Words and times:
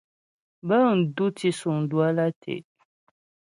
Bəŋ 0.67 0.89
dù 1.15 1.25
tǐsuŋ 1.37 1.77
Duala 1.89 2.27
tɛ'. 2.41 2.63